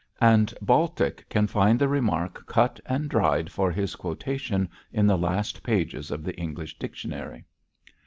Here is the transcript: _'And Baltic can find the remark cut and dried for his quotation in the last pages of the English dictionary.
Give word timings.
_'And 0.19 0.51
Baltic 0.63 1.29
can 1.29 1.45
find 1.45 1.77
the 1.77 1.87
remark 1.87 2.47
cut 2.47 2.79
and 2.87 3.07
dried 3.07 3.51
for 3.51 3.69
his 3.71 3.95
quotation 3.95 4.67
in 4.91 5.05
the 5.05 5.15
last 5.15 5.61
pages 5.61 6.09
of 6.09 6.23
the 6.23 6.35
English 6.39 6.79
dictionary. 6.79 7.45